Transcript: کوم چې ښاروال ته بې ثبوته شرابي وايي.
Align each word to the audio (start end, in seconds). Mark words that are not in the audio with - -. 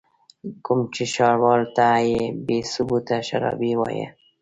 کوم 0.65 0.79
چې 0.93 1.03
ښاروال 1.13 1.61
ته 1.77 1.87
بې 2.47 2.59
ثبوته 2.71 3.15
شرابي 3.27 3.71
وايي. 3.77 4.05